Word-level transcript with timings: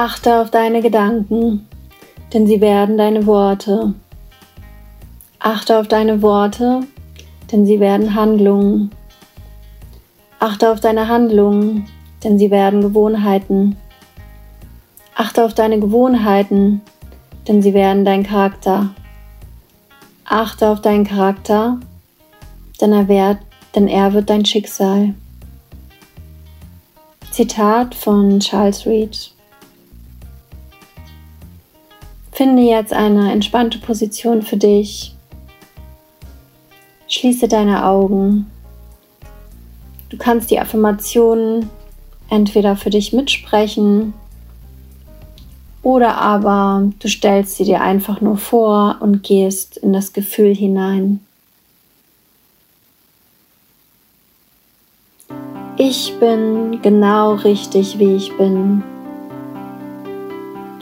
Achte 0.00 0.40
auf 0.40 0.52
deine 0.52 0.80
Gedanken, 0.80 1.66
denn 2.32 2.46
sie 2.46 2.60
werden 2.60 2.96
deine 2.96 3.26
Worte. 3.26 3.94
Achte 5.40 5.76
auf 5.76 5.88
deine 5.88 6.22
Worte, 6.22 6.82
denn 7.50 7.66
sie 7.66 7.80
werden 7.80 8.14
Handlungen. 8.14 8.92
Achte 10.38 10.70
auf 10.70 10.78
deine 10.78 11.08
Handlungen, 11.08 11.88
denn 12.22 12.38
sie 12.38 12.52
werden 12.52 12.80
Gewohnheiten. 12.80 13.76
Achte 15.16 15.44
auf 15.44 15.54
deine 15.54 15.80
Gewohnheiten, 15.80 16.80
denn 17.48 17.60
sie 17.60 17.74
werden 17.74 18.04
dein 18.04 18.22
Charakter. 18.22 18.90
Achte 20.24 20.68
auf 20.68 20.80
deinen 20.80 21.08
Charakter, 21.08 21.80
denn 22.80 22.92
er, 22.92 23.08
wird, 23.08 23.38
denn 23.74 23.88
er 23.88 24.12
wird 24.12 24.30
dein 24.30 24.44
Schicksal. 24.44 25.14
Zitat 27.32 27.96
von 27.96 28.38
Charles 28.38 28.86
Reed. 28.86 29.32
Finde 32.38 32.62
jetzt 32.62 32.92
eine 32.92 33.32
entspannte 33.32 33.78
Position 33.78 34.42
für 34.42 34.56
dich. 34.56 35.12
Schließe 37.08 37.48
deine 37.48 37.84
Augen. 37.84 38.48
Du 40.08 40.16
kannst 40.18 40.52
die 40.52 40.60
Affirmationen 40.60 41.68
entweder 42.30 42.76
für 42.76 42.90
dich 42.90 43.12
mitsprechen 43.12 44.14
oder 45.82 46.16
aber 46.18 46.88
du 47.00 47.08
stellst 47.08 47.56
sie 47.56 47.64
dir 47.64 47.80
einfach 47.80 48.20
nur 48.20 48.36
vor 48.36 48.98
und 49.00 49.24
gehst 49.24 49.76
in 49.76 49.92
das 49.92 50.12
Gefühl 50.12 50.54
hinein. 50.54 51.18
Ich 55.76 56.14
bin 56.20 56.80
genau 56.82 57.34
richtig, 57.34 57.98
wie 57.98 58.14
ich 58.14 58.32
bin. 58.36 58.84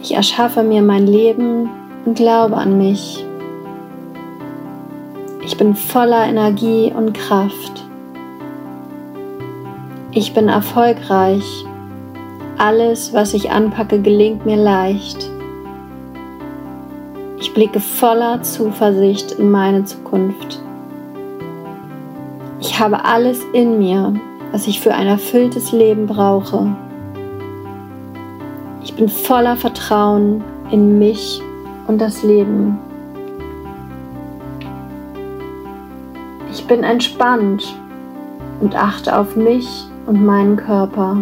Ich 0.00 0.14
erschaffe 0.14 0.62
mir 0.62 0.80
mein 0.82 1.06
Leben 1.06 1.68
und 2.04 2.14
glaube 2.14 2.56
an 2.56 2.78
mich. 2.78 3.24
Ich 5.44 5.56
bin 5.56 5.74
voller 5.74 6.26
Energie 6.26 6.92
und 6.94 7.14
Kraft. 7.14 7.84
Ich 10.12 10.34
bin 10.34 10.48
erfolgreich. 10.48 11.64
Alles, 12.58 13.12
was 13.12 13.34
ich 13.34 13.50
anpacke, 13.50 14.00
gelingt 14.00 14.46
mir 14.46 14.56
leicht. 14.56 15.30
Ich 17.40 17.52
blicke 17.54 17.80
voller 17.80 18.42
Zuversicht 18.42 19.32
in 19.32 19.50
meine 19.50 19.84
Zukunft. 19.84 20.60
Ich 22.60 22.78
habe 22.78 23.04
alles 23.04 23.40
in 23.52 23.78
mir, 23.78 24.14
was 24.52 24.66
ich 24.66 24.80
für 24.80 24.94
ein 24.94 25.06
erfülltes 25.06 25.72
Leben 25.72 26.06
brauche. 26.06 26.76
Bin 28.98 29.08
voller 29.08 29.54
Vertrauen 29.54 30.42
in 30.72 30.98
mich 30.98 31.40
und 31.86 32.00
das 32.00 32.24
Leben. 32.24 32.76
Ich 36.50 36.66
bin 36.66 36.82
entspannt 36.82 37.76
und 38.60 38.74
achte 38.74 39.16
auf 39.16 39.36
mich 39.36 39.86
und 40.06 40.26
meinen 40.26 40.56
Körper. 40.56 41.18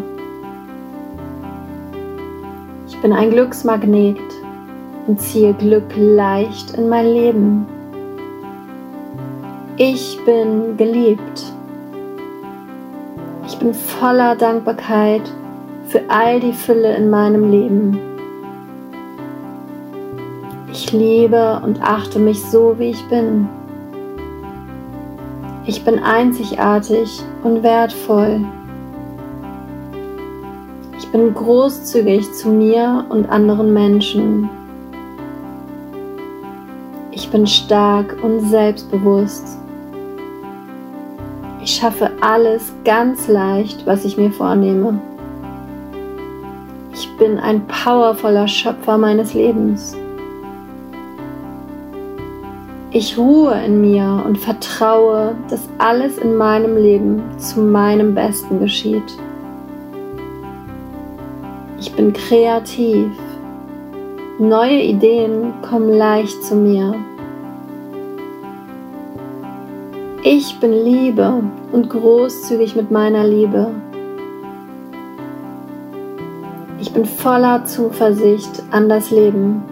Ich 2.89 2.99
bin 3.03 3.13
ein 3.13 3.29
Glücksmagnet 3.29 4.17
und 5.07 5.21
ziehe 5.21 5.53
Glück 5.53 5.95
leicht 5.95 6.71
in 6.79 6.89
mein 6.89 7.05
Leben. 7.05 7.67
Ich 9.77 10.19
bin 10.25 10.79
geliebt. 10.79 11.53
Ich 13.47 13.59
bin 13.59 13.75
voller 13.75 14.35
Dankbarkeit 14.35 15.31
für 15.87 16.03
all 16.09 16.41
die 16.41 16.53
Fülle 16.53 16.97
in 16.97 17.11
meinem 17.11 17.51
Leben. 17.51 17.99
Ich 20.73 20.93
liebe 20.93 21.61
und 21.65 21.81
achte 21.83 22.19
mich 22.19 22.45
so, 22.45 22.79
wie 22.79 22.91
ich 22.91 23.09
bin. 23.09 23.49
Ich 25.65 25.85
bin 25.85 25.99
einzigartig 25.99 27.23
und 27.43 27.63
wertvoll. 27.63 28.41
Ich 30.99 31.09
bin 31.09 31.33
großzügig 31.35 32.33
zu 32.35 32.49
mir 32.49 33.05
und 33.09 33.29
anderen 33.31 33.73
Menschen. 33.73 34.49
Ich 37.11 37.31
bin 37.31 37.47
stark 37.47 38.17
und 38.23 38.41
selbstbewusst. 38.49 39.57
Ich 41.63 41.75
schaffe 41.75 42.11
alles 42.21 42.73
ganz 42.85 43.27
leicht, 43.29 43.87
was 43.87 44.05
ich 44.05 44.17
mir 44.17 44.31
vornehme. 44.31 45.01
Ich 47.19 47.27
bin 47.27 47.39
ein 47.39 47.67
powervoller 47.67 48.47
Schöpfer 48.47 48.99
meines 48.99 49.33
Lebens. 49.33 49.97
Ich 52.91 53.17
ruhe 53.17 53.55
in 53.65 53.81
mir 53.81 54.23
und 54.27 54.37
vertraue, 54.37 55.35
dass 55.49 55.67
alles 55.79 56.19
in 56.19 56.37
meinem 56.37 56.77
Leben 56.77 57.23
zu 57.39 57.63
meinem 57.63 58.15
Besten 58.15 58.61
geschieht. 58.61 59.17
Ich 61.81 61.91
bin 61.95 62.13
kreativ. 62.13 63.09
Neue 64.39 64.83
Ideen 64.83 65.55
kommen 65.63 65.97
leicht 65.97 66.45
zu 66.45 66.55
mir. 66.55 66.97
Ich 70.23 70.61
bin 70.61 70.73
Liebe 70.85 71.43
und 71.73 71.89
großzügig 71.89 72.77
mit 72.77 72.91
meiner 72.91 73.27
Liebe. 73.27 73.71
Bin 76.97 77.05
voller 77.05 77.63
Zuversicht 77.67 78.63
an 78.71 78.89
das 78.89 79.11
Leben. 79.11 79.63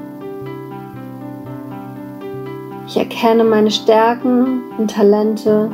Ich 2.86 2.98
erkenne 2.98 3.44
meine 3.44 3.70
Stärken 3.70 4.60
und 4.76 4.90
Talente 4.90 5.70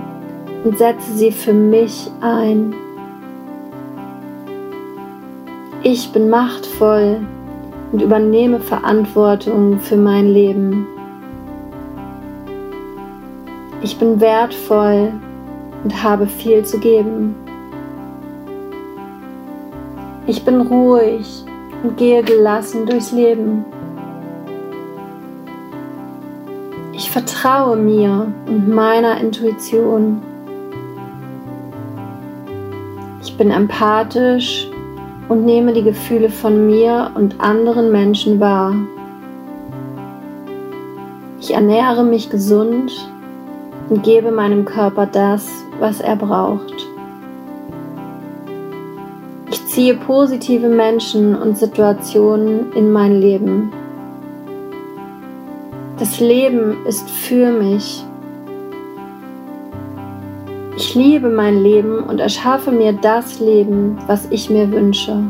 und 0.62 0.78
setze 0.78 1.12
sie 1.12 1.32
für 1.32 1.52
mich 1.52 2.08
ein. 2.20 2.72
Ich 5.82 6.12
bin 6.12 6.30
machtvoll 6.30 7.18
und 7.90 8.00
übernehme 8.00 8.60
Verantwortung 8.60 9.80
für 9.80 9.96
mein 9.96 10.32
Leben. 10.32 10.86
Ich 13.82 13.98
bin 13.98 14.20
wertvoll 14.20 15.12
und 15.82 16.00
habe 16.00 16.28
viel 16.28 16.64
zu 16.64 16.78
geben. 16.78 17.34
Ich 20.30 20.44
bin 20.44 20.60
ruhig 20.60 21.44
und 21.82 21.96
gehe 21.96 22.22
gelassen 22.22 22.86
durchs 22.86 23.10
Leben. 23.10 23.64
Ich 26.92 27.10
vertraue 27.10 27.74
mir 27.74 28.32
und 28.46 28.68
meiner 28.68 29.20
Intuition. 29.20 30.22
Ich 33.24 33.36
bin 33.36 33.50
empathisch 33.50 34.68
und 35.28 35.44
nehme 35.44 35.72
die 35.72 35.82
Gefühle 35.82 36.28
von 36.28 36.64
mir 36.64 37.10
und 37.16 37.40
anderen 37.40 37.90
Menschen 37.90 38.38
wahr. 38.38 38.76
Ich 41.40 41.52
ernähre 41.52 42.04
mich 42.04 42.30
gesund 42.30 42.92
und 43.88 44.04
gebe 44.04 44.30
meinem 44.30 44.64
Körper 44.64 45.06
das, 45.06 45.48
was 45.80 46.00
er 46.00 46.14
braucht 46.14 46.79
ziehe 49.80 49.94
positive 49.94 50.68
Menschen 50.68 51.34
und 51.34 51.56
Situationen 51.56 52.70
in 52.74 52.92
mein 52.92 53.18
Leben. 53.18 53.72
Das 55.98 56.20
Leben 56.20 56.84
ist 56.86 57.08
für 57.08 57.50
mich. 57.50 58.04
Ich 60.76 60.94
liebe 60.94 61.30
mein 61.30 61.62
Leben 61.62 62.00
und 62.00 62.20
erschaffe 62.20 62.70
mir 62.70 62.92
das 62.92 63.40
Leben, 63.40 63.96
was 64.06 64.28
ich 64.30 64.50
mir 64.50 64.70
wünsche. 64.70 65.22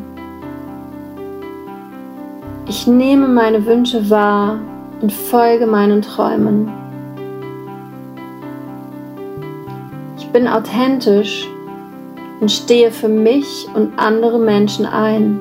Ich 2.67 2.89
nehme 2.89 3.29
meine 3.29 3.65
Wünsche 3.65 4.11
wahr 4.11 4.59
und 5.01 5.13
folge 5.13 5.69
meinen 5.69 6.03
Träumen. 6.03 6.69
Ich 10.19 10.27
bin 10.31 10.49
authentisch 10.49 11.47
und 12.41 12.51
stehe 12.51 12.91
für 12.91 13.09
mich 13.09 13.69
und 13.75 13.99
andere 13.99 14.39
Menschen 14.39 14.87
ein. 14.87 15.41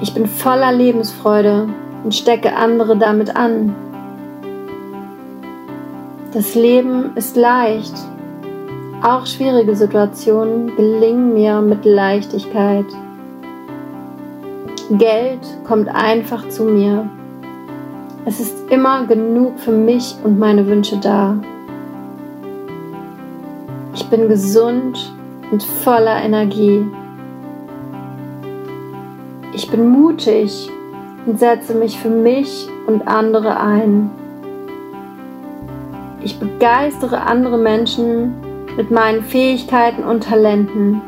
Ich 0.00 0.14
bin 0.14 0.26
voller 0.26 0.72
Lebensfreude 0.72 1.68
und 2.04 2.14
stecke 2.14 2.54
andere 2.54 2.96
damit 2.96 3.34
an. 3.34 3.74
Das 6.32 6.54
Leben 6.54 7.16
ist 7.16 7.36
leicht. 7.36 7.94
Auch 9.02 9.26
schwierige 9.26 9.74
Situationen 9.74 10.74
gelingen 10.76 11.34
mir 11.34 11.60
mit 11.60 11.84
Leichtigkeit. 11.84 12.86
Geld 14.90 15.40
kommt 15.64 15.88
einfach 15.88 16.48
zu 16.48 16.64
mir. 16.64 17.08
Es 18.24 18.38
ist 18.38 18.70
immer 18.70 19.06
genug 19.06 19.58
für 19.58 19.72
mich 19.72 20.14
und 20.24 20.38
meine 20.38 20.66
Wünsche 20.66 20.98
da. 20.98 21.36
Ich 23.96 24.04
bin 24.10 24.28
gesund 24.28 25.10
und 25.50 25.62
voller 25.62 26.22
Energie. 26.22 26.84
Ich 29.54 29.70
bin 29.70 29.88
mutig 29.88 30.70
und 31.24 31.38
setze 31.38 31.74
mich 31.74 31.98
für 31.98 32.10
mich 32.10 32.68
und 32.86 33.08
andere 33.08 33.58
ein. 33.58 34.10
Ich 36.22 36.38
begeistere 36.38 37.22
andere 37.22 37.56
Menschen 37.56 38.34
mit 38.76 38.90
meinen 38.90 39.22
Fähigkeiten 39.22 40.04
und 40.04 40.24
Talenten. 40.24 41.00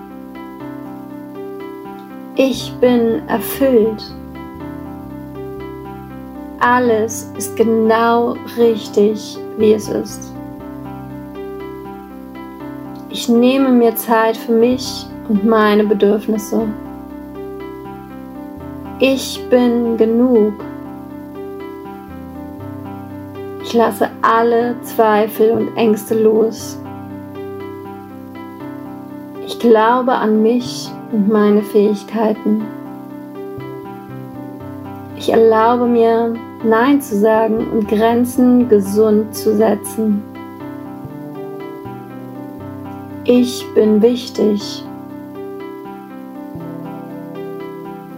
Ich 2.36 2.72
bin 2.80 3.20
erfüllt. 3.28 4.02
Alles 6.58 7.30
ist 7.36 7.54
genau 7.54 8.34
richtig, 8.56 9.36
wie 9.58 9.74
es 9.74 9.90
ist. 9.90 10.37
Ich 13.28 13.34
nehme 13.34 13.68
mir 13.68 13.94
Zeit 13.94 14.38
für 14.38 14.52
mich 14.52 15.04
und 15.28 15.44
meine 15.44 15.84
Bedürfnisse. 15.84 16.66
Ich 19.00 19.38
bin 19.50 19.98
genug. 19.98 20.54
Ich 23.62 23.74
lasse 23.74 24.08
alle 24.22 24.76
Zweifel 24.80 25.50
und 25.50 25.76
Ängste 25.76 26.18
los. 26.18 26.80
Ich 29.46 29.58
glaube 29.58 30.12
an 30.12 30.42
mich 30.42 30.90
und 31.12 31.28
meine 31.28 31.60
Fähigkeiten. 31.60 32.64
Ich 35.18 35.28
erlaube 35.30 35.84
mir, 35.84 36.32
Nein 36.64 37.02
zu 37.02 37.14
sagen 37.14 37.66
und 37.74 37.88
Grenzen 37.88 38.70
gesund 38.70 39.36
zu 39.36 39.54
setzen. 39.54 40.37
Ich 43.30 43.62
bin 43.74 44.00
wichtig. 44.00 44.82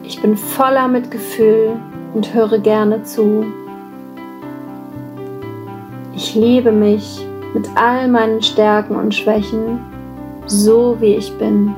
Ich 0.05 0.23
bin 0.23 0.37
voller 0.37 0.87
Mitgefühl 0.87 1.73
und 2.15 2.33
höre 2.33 2.61
gerne 2.61 3.03
zu. 3.03 3.45
Ich 6.15 6.37
liebe 6.37 6.71
mich 6.71 7.27
mit 7.55 7.69
all 7.75 8.07
meinen 8.07 8.41
Stärken 8.41 8.95
und 8.95 9.13
Schwächen, 9.13 9.81
so 10.47 10.97
wie 11.01 11.17
ich 11.17 11.37
bin. 11.39 11.75